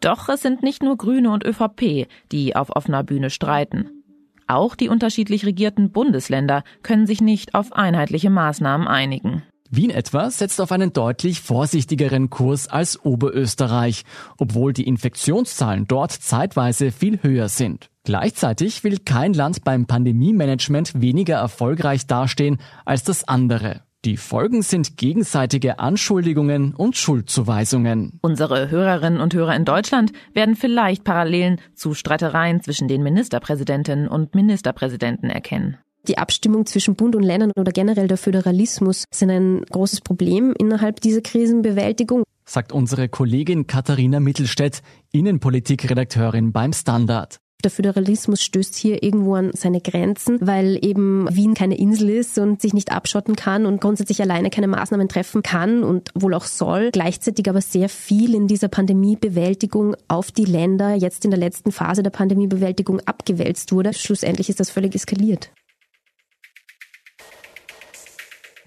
[0.00, 4.02] Doch es sind nicht nur Grüne und ÖVP, die auf offener Bühne streiten.
[4.46, 9.42] Auch die unterschiedlich regierten Bundesländer können sich nicht auf einheitliche Maßnahmen einigen.
[9.70, 14.04] Wien etwa setzt auf einen deutlich vorsichtigeren Kurs als Oberösterreich,
[14.38, 17.90] obwohl die Infektionszahlen dort zeitweise viel höher sind.
[18.04, 23.82] Gleichzeitig will kein Land beim Pandemie-Management weniger erfolgreich dastehen als das andere.
[24.04, 28.20] Die Folgen sind gegenseitige Anschuldigungen und Schuldzuweisungen.
[28.22, 34.36] Unsere Hörerinnen und Hörer in Deutschland werden vielleicht Parallelen zu Streitereien zwischen den Ministerpräsidentinnen und
[34.36, 35.78] Ministerpräsidenten erkennen.
[36.08, 41.00] Die Abstimmung zwischen Bund und Ländern oder generell der Föderalismus sind ein großes Problem innerhalb
[41.00, 42.22] dieser Krisenbewältigung.
[42.44, 47.38] Sagt unsere Kollegin Katharina Mittelstädt, Innenpolitikredakteurin beim Standard.
[47.64, 52.62] Der Föderalismus stößt hier irgendwo an seine Grenzen, weil eben Wien keine Insel ist und
[52.62, 56.90] sich nicht abschotten kann und grundsätzlich alleine keine Maßnahmen treffen kann und wohl auch soll.
[56.92, 62.04] Gleichzeitig aber sehr viel in dieser Pandemiebewältigung auf die Länder jetzt in der letzten Phase
[62.04, 63.92] der Pandemiebewältigung abgewälzt wurde.
[63.94, 65.50] Schlussendlich ist das völlig eskaliert.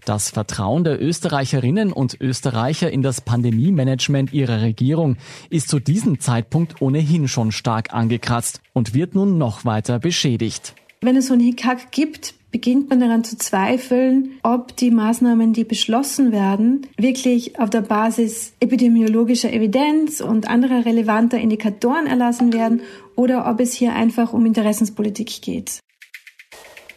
[0.10, 5.18] Das Vertrauen der Österreicherinnen und Österreicher in das Pandemie-Management ihrer Regierung
[5.52, 10.74] ist zu diesem Zeitpunkt ohnehin schon stark angekratzt und wird nun noch weiter beschädigt.
[11.02, 15.64] Wenn es so einen Hickhack gibt, beginnt man daran zu zweifeln, ob die Maßnahmen, die
[15.64, 22.82] beschlossen werden, wirklich auf der Basis epidemiologischer Evidenz und anderer relevanter Indikatoren erlassen werden
[23.16, 25.82] oder ob es hier einfach um Interessenspolitik geht.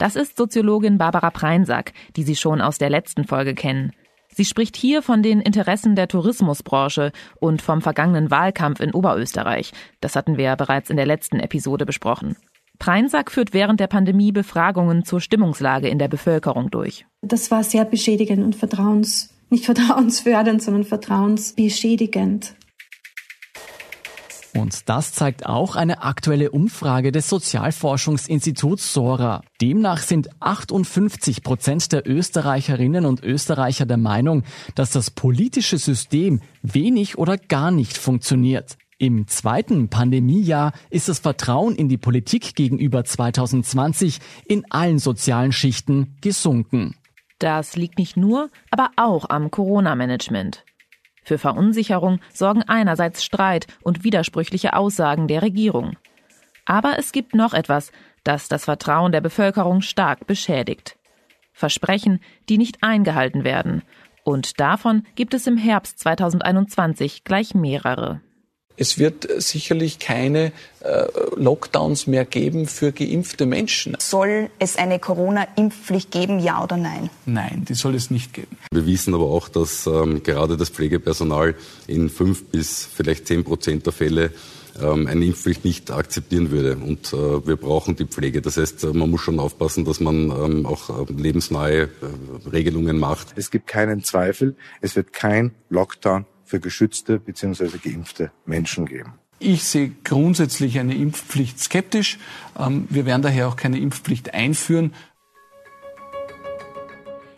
[0.02, 3.92] Das ist Soziologin Barbara Preinsack, die Sie schon aus der letzten Folge kennen.
[4.34, 9.70] Sie spricht hier von den Interessen der Tourismusbranche und vom vergangenen Wahlkampf in Oberösterreich.
[10.00, 12.34] Das hatten wir ja bereits in der letzten Episode besprochen.
[12.80, 17.06] Preinsack führt während der Pandemie Befragungen zur Stimmungslage in der Bevölkerung durch.
[17.20, 22.56] Das war sehr beschädigend und vertrauens nicht vertrauensfördernd, sondern vertrauensbeschädigend.
[24.54, 29.42] Und das zeigt auch eine aktuelle Umfrage des Sozialforschungsinstituts Sora.
[29.62, 34.42] Demnach sind 58 Prozent der Österreicherinnen und Österreicher der Meinung,
[34.74, 38.76] dass das politische System wenig oder gar nicht funktioniert.
[38.98, 46.16] Im zweiten Pandemiejahr ist das Vertrauen in die Politik gegenüber 2020 in allen sozialen Schichten
[46.20, 46.94] gesunken.
[47.40, 50.64] Das liegt nicht nur, aber auch am Corona-Management.
[51.22, 55.96] Für Verunsicherung sorgen einerseits Streit und widersprüchliche Aussagen der Regierung.
[56.64, 57.92] Aber es gibt noch etwas,
[58.24, 60.96] das das Vertrauen der Bevölkerung stark beschädigt.
[61.52, 63.82] Versprechen, die nicht eingehalten werden.
[64.24, 68.20] Und davon gibt es im Herbst 2021 gleich mehrere.
[68.76, 71.04] Es wird sicherlich keine äh,
[71.36, 73.96] Lockdowns mehr geben für geimpfte Menschen.
[74.00, 77.10] Soll es eine Corona-Impfpflicht geben, ja oder nein?
[77.26, 78.56] Nein, die soll es nicht geben.
[78.72, 81.54] Wir wissen aber auch, dass ähm, gerade das Pflegepersonal
[81.86, 84.32] in fünf bis vielleicht zehn Prozent der Fälle
[84.80, 86.76] ähm, eine Impfpflicht nicht akzeptieren würde.
[86.76, 88.40] Und äh, wir brauchen die Pflege.
[88.40, 91.88] Das heißt, man muss schon aufpassen, dass man ähm, auch äh, lebensnahe äh,
[92.50, 93.28] Regelungen macht.
[93.36, 97.78] Es gibt keinen Zweifel, es wird kein Lockdown für geschützte bzw.
[97.82, 99.14] geimpfte Menschen geben.
[99.38, 102.18] Ich sehe grundsätzlich eine Impfpflicht skeptisch.
[102.58, 104.92] Ähm, wir werden daher auch keine Impfpflicht einführen.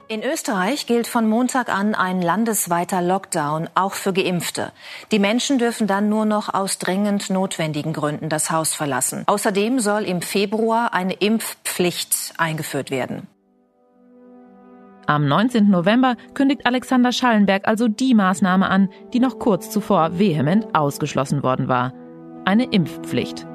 [0.08, 4.72] In Österreich gilt von Montag an ein landesweiter Lockdown, auch für Geimpfte.
[5.12, 9.22] Die Menschen dürfen dann nur noch aus dringend notwendigen Gründen das Haus verlassen.
[9.26, 13.28] Außerdem soll im Februar eine Impfpflicht eingeführt werden.
[15.06, 15.68] Am 19.
[15.68, 21.68] November kündigt Alexander Schallenberg also die Maßnahme an, die noch kurz zuvor vehement ausgeschlossen worden
[21.68, 21.92] war.
[22.46, 23.46] Eine Impfpflicht.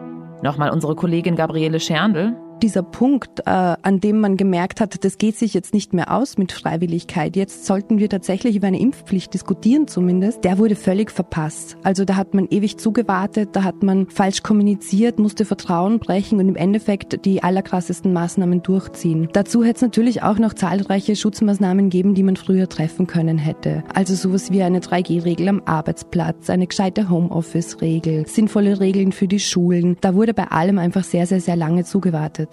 [0.44, 5.38] Nochmal unsere Kollegin Gabriele Scherndl dieser Punkt, äh, an dem man gemerkt hat, das geht
[5.38, 7.36] sich jetzt nicht mehr aus mit Freiwilligkeit.
[7.36, 10.44] Jetzt sollten wir tatsächlich über eine Impfpflicht diskutieren zumindest.
[10.44, 11.78] Der wurde völlig verpasst.
[11.84, 16.50] Also da hat man ewig zugewartet, da hat man falsch kommuniziert, musste Vertrauen brechen und
[16.50, 19.30] im Endeffekt die allerkrassesten Maßnahmen durchziehen.
[19.34, 23.84] Dazu hätte es natürlich auch noch zahlreiche Schutzmaßnahmen geben, die man früher treffen können hätte.
[23.94, 29.98] Also sowas wie eine 3G-Regel am Arbeitsplatz, eine gescheite Homeoffice-Regel, sinnvolle Regeln für die Schulen.
[30.02, 32.49] Da wurde bei allem einfach sehr, sehr, sehr lange zugewartet.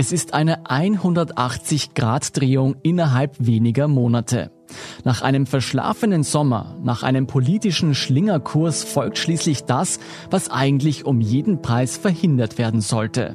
[0.00, 4.52] Es ist eine 180-Grad-Drehung innerhalb weniger Monate.
[5.02, 9.98] Nach einem verschlafenen Sommer, nach einem politischen Schlingerkurs folgt schließlich das,
[10.30, 13.34] was eigentlich um jeden Preis verhindert werden sollte.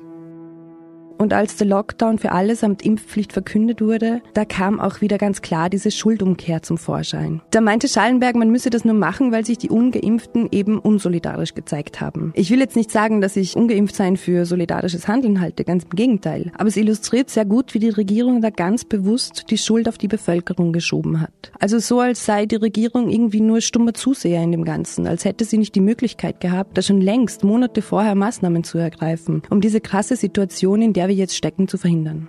[1.23, 5.41] Und als der Lockdown für alle samt Impfpflicht verkündet wurde, da kam auch wieder ganz
[5.41, 7.39] klar diese Schuldumkehr zum Vorschein.
[7.51, 12.01] Da meinte Schallenberg, man müsse das nur machen, weil sich die Ungeimpften eben unsolidarisch gezeigt
[12.01, 12.33] haben.
[12.35, 16.51] Ich will jetzt nicht sagen, dass ich Ungeimpftsein für solidarisches Handeln halte, ganz im Gegenteil.
[16.57, 20.09] Aber es illustriert sehr gut, wie die Regierung da ganz bewusst die Schuld auf die
[20.09, 21.53] Bevölkerung geschoben hat.
[21.57, 25.45] Also so, als sei die Regierung irgendwie nur stummer Zuseher in dem Ganzen, als hätte
[25.45, 29.79] sie nicht die Möglichkeit gehabt, da schon längst Monate vorher Maßnahmen zu ergreifen, um diese
[29.79, 32.27] krasse Situation, in der wir wir jetzt stecken, zu verhindern.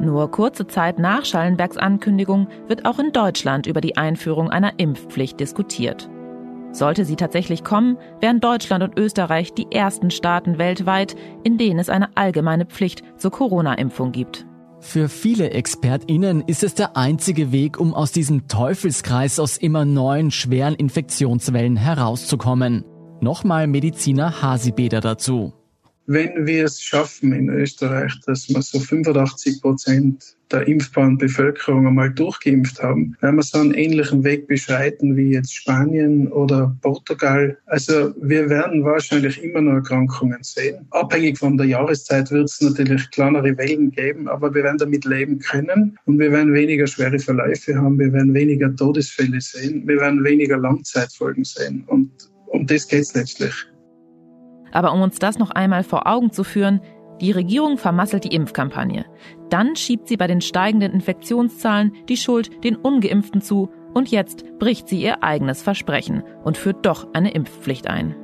[0.00, 5.40] Nur kurze Zeit nach Schallenbergs Ankündigung wird auch in Deutschland über die Einführung einer Impfpflicht
[5.40, 6.10] diskutiert.
[6.72, 11.88] Sollte sie tatsächlich kommen, wären Deutschland und Österreich die ersten Staaten weltweit, in denen es
[11.88, 14.46] eine allgemeine Pflicht zur Corona-Impfung gibt.
[14.80, 20.30] Für viele ExpertInnen ist es der einzige Weg, um aus diesem Teufelskreis aus immer neuen
[20.30, 22.84] schweren Infektionswellen herauszukommen.
[23.22, 25.54] Nochmal Mediziner Hasibeder dazu
[26.06, 32.10] wenn wir es schaffen in Österreich, dass wir so 85 Prozent der impfbaren Bevölkerung einmal
[32.10, 37.58] durchgeimpft haben, werden wir so einen ähnlichen Weg beschreiten wie jetzt Spanien oder Portugal.
[37.66, 40.86] Also wir werden wahrscheinlich immer noch Erkrankungen sehen.
[40.90, 45.40] Abhängig von der Jahreszeit wird es natürlich kleinere Wellen geben, aber wir werden damit leben
[45.40, 50.22] können und wir werden weniger schwere Verläufe haben, wir werden weniger Todesfälle sehen, wir werden
[50.22, 52.10] weniger Langzeitfolgen sehen und
[52.46, 53.66] um das geht es letztlich.
[54.76, 56.82] Aber um uns das noch einmal vor Augen zu führen,
[57.22, 59.06] die Regierung vermasselt die Impfkampagne.
[59.48, 64.86] Dann schiebt sie bei den steigenden Infektionszahlen die Schuld den ungeimpften zu und jetzt bricht
[64.86, 68.14] sie ihr eigenes Versprechen und führt doch eine Impfpflicht ein.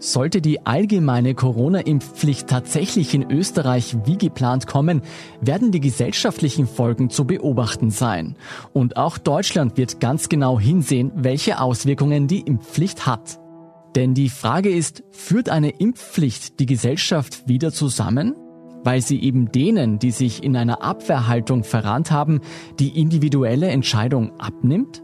[0.00, 5.00] Sollte die allgemeine Corona-Impfpflicht tatsächlich in Österreich wie geplant kommen,
[5.40, 8.36] werden die gesellschaftlichen Folgen zu beobachten sein.
[8.74, 13.40] Und auch Deutschland wird ganz genau hinsehen, welche Auswirkungen die Impfpflicht hat.
[13.96, 18.36] Denn die Frage ist, führt eine Impfpflicht die Gesellschaft wieder zusammen?
[18.82, 22.40] Weil sie eben denen, die sich in einer Abwehrhaltung verrannt haben,
[22.78, 25.02] die individuelle Entscheidung abnimmt?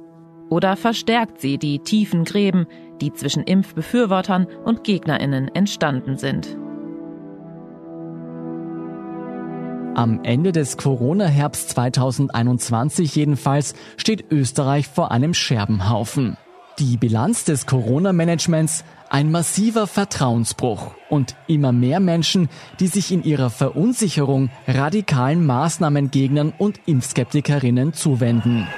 [0.48, 2.66] Oder verstärkt sie die tiefen Gräben,
[3.00, 6.56] die zwischen Impfbefürwortern und Gegnerinnen entstanden sind?
[9.96, 16.36] Am Ende des Corona-Herbst 2021 jedenfalls steht Österreich vor einem Scherbenhaufen.
[16.78, 23.48] Die Bilanz des Corona-Managements ein massiver Vertrauensbruch und immer mehr Menschen, die sich in ihrer
[23.48, 28.68] Verunsicherung radikalen Maßnahmengegnern und Impfskeptikerinnen zuwenden.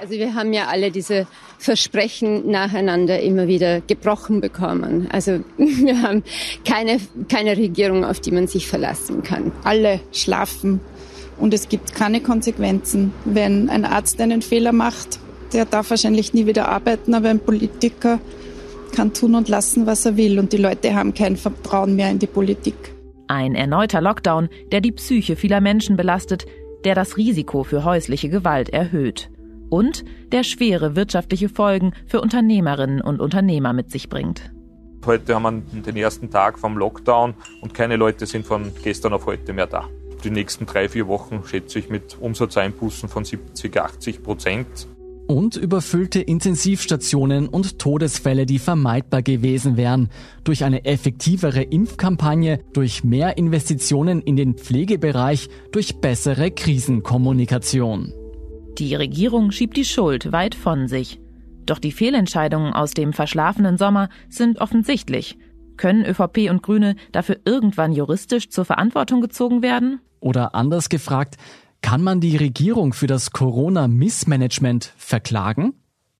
[0.00, 1.26] Also wir haben ja alle diese
[1.58, 5.08] Versprechen nacheinander immer wieder gebrochen bekommen.
[5.10, 6.22] Also wir haben
[6.64, 9.50] keine, keine Regierung, auf die man sich verlassen kann.
[9.64, 10.80] Alle schlafen
[11.42, 13.12] und es gibt keine Konsequenzen.
[13.24, 15.18] Wenn ein Arzt einen Fehler macht,
[15.52, 18.20] der darf wahrscheinlich nie wieder arbeiten, aber ein Politiker
[18.94, 20.38] kann tun und lassen, was er will.
[20.38, 22.76] Und die Leute haben kein Vertrauen mehr in die Politik.
[23.26, 26.46] Ein erneuter Lockdown, der die Psyche vieler Menschen belastet,
[26.84, 29.28] der das Risiko für häusliche Gewalt erhöht
[29.68, 34.52] und der schwere wirtschaftliche Folgen für Unternehmerinnen und Unternehmer mit sich bringt.
[35.04, 39.26] Heute haben wir den ersten Tag vom Lockdown und keine Leute sind von gestern auf
[39.26, 39.88] heute mehr da.
[40.24, 44.86] Die nächsten drei, vier Wochen schätze ich mit Umsatzeinbußen von 70, 80 Prozent.
[45.26, 50.10] Und überfüllte Intensivstationen und Todesfälle, die vermeidbar gewesen wären.
[50.44, 58.12] Durch eine effektivere Impfkampagne, durch mehr Investitionen in den Pflegebereich, durch bessere Krisenkommunikation.
[58.78, 61.20] Die Regierung schiebt die Schuld weit von sich.
[61.66, 65.38] Doch die Fehlentscheidungen aus dem verschlafenen Sommer sind offensichtlich.
[65.82, 69.98] Können ÖVP und Grüne dafür irgendwann juristisch zur Verantwortung gezogen werden?
[70.20, 71.38] Oder anders gefragt,
[71.80, 75.74] kann man die Regierung für das Corona-Missmanagement verklagen?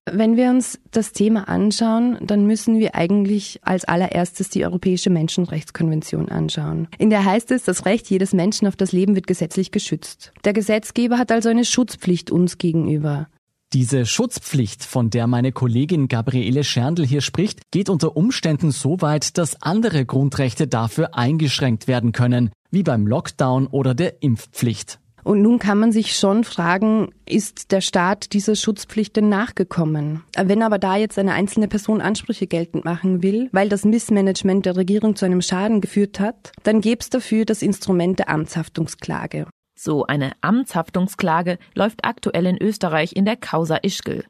[0.05, 6.27] Wenn wir uns das Thema anschauen, dann müssen wir eigentlich als allererstes die Europäische Menschenrechtskonvention
[6.27, 6.89] anschauen.
[6.97, 10.33] In der heißt es, das Recht jedes Menschen auf das Leben wird gesetzlich geschützt.
[10.43, 13.29] Der Gesetzgeber hat also eine Schutzpflicht uns gegenüber.
[13.73, 19.39] Diese Schutzpflicht, von der meine Kollegin Gabriele Scherndl hier spricht, geht unter Umständen so weit,
[19.39, 24.99] dass andere Grundrechte dafür eingeschränkt werden können, wie beim Lockdown oder der Impfpflicht.
[25.23, 30.21] Und nun kann man sich schon fragen, ist der Staat dieser Schutzpflicht denn nachgekommen?
[30.37, 34.75] Wenn aber da jetzt eine einzelne Person Ansprüche geltend machen will, weil das Missmanagement der
[34.75, 39.47] Regierung zu einem Schaden geführt hat, dann gäbe es dafür das Instrument der Amtshaftungsklage.
[39.85, 44.23] So eine Amtshaftungsklage läuft aktuell in Österreich in der Causa Ischgl.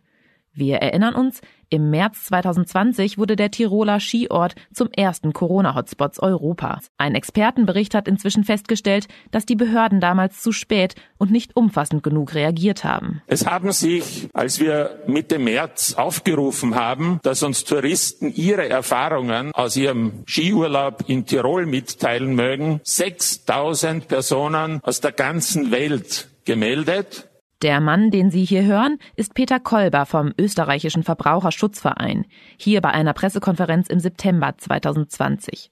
[0.55, 6.91] Wir erinnern uns, im März 2020 wurde der Tiroler Skiort zum ersten Corona-Hotspots Europas.
[6.99, 12.35] Ein Expertenbericht hat inzwischen festgestellt, dass die Behörden damals zu spät und nicht umfassend genug
[12.35, 13.23] reagiert haben.
[13.25, 19.75] Es haben sich, als wir Mitte März aufgerufen haben, dass uns Touristen ihre Erfahrungen aus
[19.75, 27.29] ihrem Skiurlaub in Tirol mitteilen mögen, 6000 Personen aus der ganzen Welt gemeldet
[27.63, 32.25] der Mann, den Sie hier hören, ist Peter Kolber vom österreichischen Verbraucherschutzverein,
[32.57, 35.71] hier bei einer Pressekonferenz im September 2020.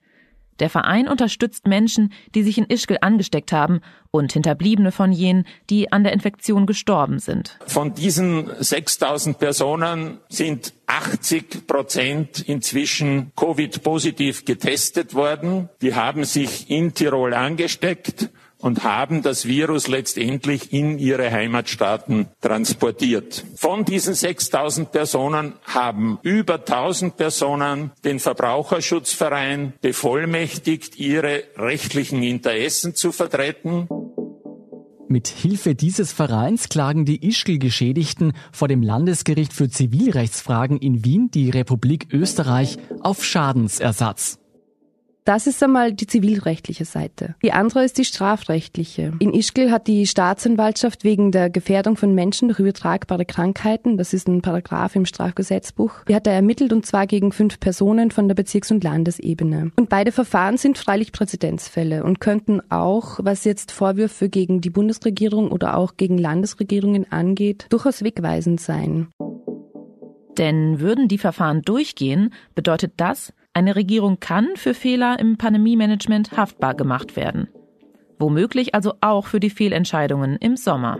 [0.60, 5.91] Der Verein unterstützt Menschen, die sich in Ischgl angesteckt haben und Hinterbliebene von jenen, die
[5.91, 7.58] an der Infektion gestorben sind.
[7.65, 15.69] Von diesen 6000 Personen sind 80 Prozent inzwischen Covid-positiv getestet worden.
[15.82, 18.30] Die haben sich in Tirol angesteckt
[18.62, 23.43] und haben das Virus letztendlich in ihre Heimatstaaten transportiert.
[23.56, 33.12] Von diesen 6000 Personen haben über 1000 Personen den Verbraucherschutzverein bevollmächtigt, ihre rechtlichen Interessen zu
[33.12, 33.88] vertreten.
[35.12, 41.50] Mit Hilfe dieses Vereins klagen die Ischgl-Geschädigten vor dem Landesgericht für Zivilrechtsfragen in Wien die
[41.50, 44.40] Republik Österreich auf Schadensersatz.
[45.23, 47.36] Das ist einmal die zivilrechtliche Seite.
[47.43, 49.13] Die andere ist die strafrechtliche.
[49.19, 54.27] In Ischgl hat die Staatsanwaltschaft wegen der Gefährdung von Menschen durch übertragbare Krankheiten, das ist
[54.27, 58.36] ein Paragraph im Strafgesetzbuch, die hat er ermittelt und zwar gegen fünf Personen von der
[58.36, 59.71] Bezirks- und Landesebene.
[59.75, 65.51] Und beide Verfahren sind freilich Präzedenzfälle und könnten auch, was jetzt Vorwürfe gegen die Bundesregierung
[65.51, 69.10] oder auch gegen Landesregierungen angeht, durchaus wegweisend sein.
[70.38, 76.73] Denn würden die Verfahren durchgehen, bedeutet das, eine Regierung kann für Fehler im Pandemiemanagement haftbar
[76.73, 77.49] gemacht werden.
[78.19, 80.99] Womöglich also auch für die Fehlentscheidungen im Sommer.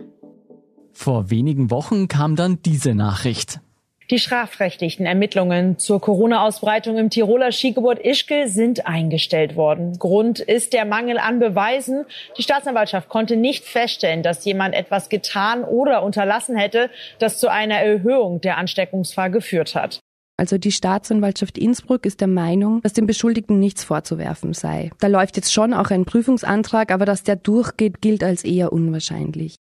[0.91, 3.61] Vor wenigen Wochen kam dann diese Nachricht.
[4.09, 9.97] Die strafrechtlichen Ermittlungen zur Corona-Ausbreitung im Tiroler Skigebiet Ischgl sind eingestellt worden.
[9.99, 12.04] Grund ist der Mangel an Beweisen.
[12.37, 16.89] Die Staatsanwaltschaft konnte nicht feststellen, dass jemand etwas getan oder unterlassen hätte,
[17.19, 20.02] das zu einer Erhöhung der Ansteckungsgefahr geführt hat.
[20.42, 24.89] Also die Staatsanwaltschaft Innsbruck ist der Meinung, dass dem Beschuldigten nichts vorzuwerfen sei.
[25.00, 29.58] Da läuft jetzt schon auch ein Prüfungsantrag, aber dass der durchgeht, gilt als eher unwahrscheinlich.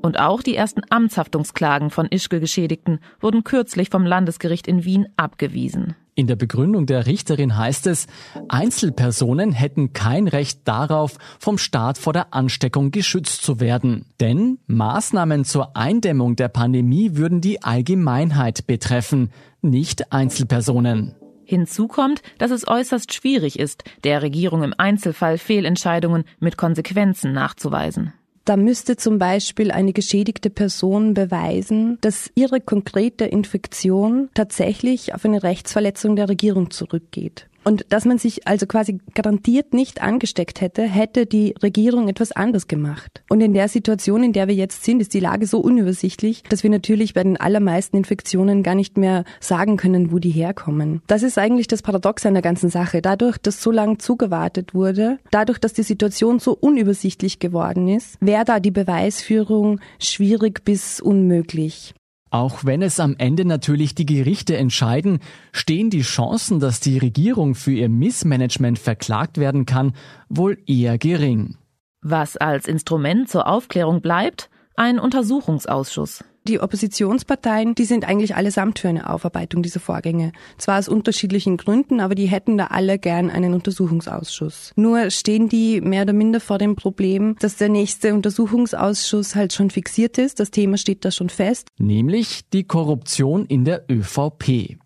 [0.00, 5.96] Und auch die ersten Amtshaftungsklagen von Ischgl-Geschädigten wurden kürzlich vom Landesgericht in Wien abgewiesen.
[6.20, 8.06] In der Begründung der Richterin heißt es,
[8.50, 14.04] Einzelpersonen hätten kein Recht darauf, vom Staat vor der Ansteckung geschützt zu werden.
[14.20, 19.30] Denn Maßnahmen zur Eindämmung der Pandemie würden die Allgemeinheit betreffen,
[19.62, 21.14] nicht Einzelpersonen.
[21.46, 28.12] Hinzu kommt, dass es äußerst schwierig ist, der Regierung im Einzelfall Fehlentscheidungen mit Konsequenzen nachzuweisen.
[28.50, 35.44] Da müsste zum Beispiel eine geschädigte Person beweisen, dass ihre konkrete Infektion tatsächlich auf eine
[35.44, 37.46] Rechtsverletzung der Regierung zurückgeht.
[37.64, 42.68] Und dass man sich also quasi garantiert nicht angesteckt hätte, hätte die Regierung etwas anders
[42.68, 43.22] gemacht.
[43.28, 46.62] Und in der Situation, in der wir jetzt sind, ist die Lage so unübersichtlich, dass
[46.62, 51.02] wir natürlich bei den allermeisten Infektionen gar nicht mehr sagen können, wo die herkommen.
[51.06, 53.02] Das ist eigentlich das Paradox an der ganzen Sache.
[53.02, 58.44] Dadurch, dass so lange zugewartet wurde, dadurch, dass die Situation so unübersichtlich geworden ist, wäre
[58.44, 61.94] da die Beweisführung schwierig bis unmöglich.
[62.30, 65.18] Auch wenn es am Ende natürlich die Gerichte entscheiden,
[65.52, 69.94] stehen die Chancen, dass die Regierung für ihr Missmanagement verklagt werden kann,
[70.28, 71.56] wohl eher gering.
[72.02, 74.48] Was als Instrument zur Aufklärung bleibt?
[74.76, 76.24] Ein Untersuchungsausschuss.
[76.50, 80.32] Die Oppositionsparteien, die sind eigentlich allesamt für eine Aufarbeitung dieser Vorgänge.
[80.58, 84.72] Zwar aus unterschiedlichen Gründen, aber die hätten da alle gern einen Untersuchungsausschuss.
[84.74, 89.70] Nur stehen die mehr oder minder vor dem Problem, dass der nächste Untersuchungsausschuss halt schon
[89.70, 90.40] fixiert ist.
[90.40, 91.68] Das Thema steht da schon fest.
[91.78, 94.76] Nämlich die Korruption in der ÖVP.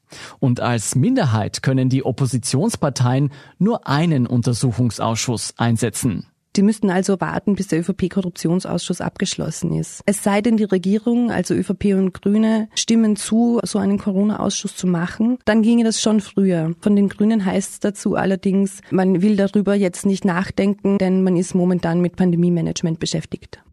[0.41, 6.27] Und als Minderheit können die Oppositionsparteien nur einen Untersuchungsausschuss einsetzen.
[6.57, 10.03] Die müssten also warten, bis der ÖVP-Korruptionsausschuss abgeschlossen ist.
[10.07, 14.87] Es sei denn, die Regierung, also ÖVP und Grüne, stimmen zu, so einen Corona-Ausschuss zu
[14.87, 16.73] machen, dann ginge das schon früher.
[16.81, 21.37] Von den Grünen heißt es dazu allerdings, man will darüber jetzt nicht nachdenken, denn man
[21.37, 23.64] ist momentan mit Pandemie-Management beschäftigt.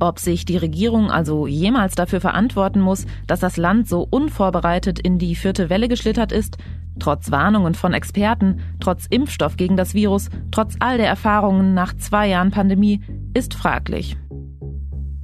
[0.00, 5.18] Ob sich die Regierung also jemals dafür verantworten muss, dass das Land so unvorbereitet in
[5.18, 6.58] die vierte Welle geschlittert ist,
[6.98, 12.28] trotz Warnungen von Experten, trotz Impfstoff gegen das Virus, trotz all der Erfahrungen nach zwei
[12.28, 13.00] Jahren Pandemie,
[13.34, 14.16] ist fraglich.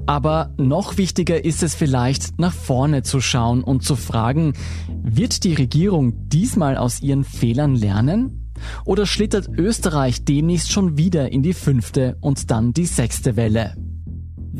[0.06, 4.54] Aber noch wichtiger ist es vielleicht, nach vorne zu schauen und zu fragen,
[5.02, 8.52] wird die Regierung diesmal aus ihren Fehlern lernen?
[8.84, 13.76] Oder schlittert Österreich demnächst schon wieder in die fünfte und dann die sechste Welle?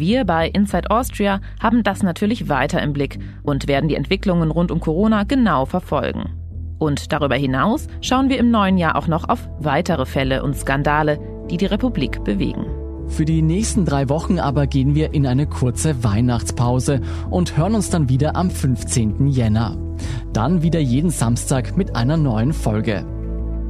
[0.01, 4.71] Wir bei Inside Austria haben das natürlich weiter im Blick und werden die Entwicklungen rund
[4.71, 6.31] um Corona genau verfolgen.
[6.79, 11.21] Und darüber hinaus schauen wir im neuen Jahr auch noch auf weitere Fälle und Skandale,
[11.51, 12.65] die die Republik bewegen.
[13.09, 17.91] Für die nächsten drei Wochen aber gehen wir in eine kurze Weihnachtspause und hören uns
[17.91, 19.27] dann wieder am 15.
[19.27, 19.77] Jänner.
[20.33, 23.05] Dann wieder jeden Samstag mit einer neuen Folge.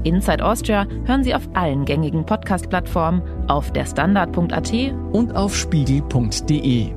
[0.05, 4.73] Inside Austria hören Sie auf allen gängigen Podcast-Plattformen, auf derstandard.at
[5.13, 6.89] und auf spiegel.de.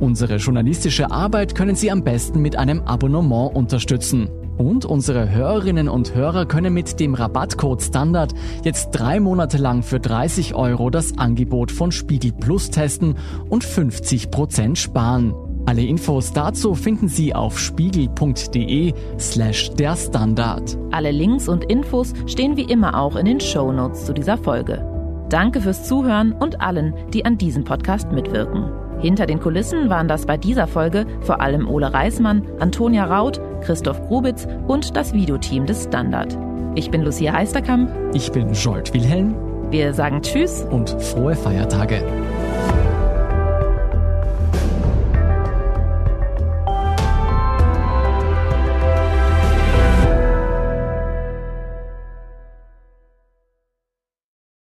[0.00, 4.28] Unsere journalistische Arbeit können Sie am besten mit einem Abonnement unterstützen.
[4.58, 10.00] Und unsere Hörerinnen und Hörer können mit dem Rabattcode Standard jetzt drei Monate lang für
[10.00, 13.16] 30 Euro das Angebot von Spiegel Plus testen
[13.48, 15.34] und 50 Prozent sparen.
[15.70, 20.76] Alle Infos dazu finden Sie auf spiegel.de slash der Standard.
[20.90, 24.84] Alle Links und Infos stehen wie immer auch in den Show Notes zu dieser Folge.
[25.28, 28.68] Danke fürs Zuhören und allen, die an diesem Podcast mitwirken.
[29.00, 34.04] Hinter den Kulissen waren das bei dieser Folge vor allem Ole Reismann, Antonia Raut, Christoph
[34.08, 36.36] Grubitz und das Videoteam des Standard.
[36.74, 37.92] Ich bin Lucia Heisterkamp.
[38.12, 39.36] Ich bin Jolt Wilhelm.
[39.70, 42.02] Wir sagen Tschüss und frohe Feiertage.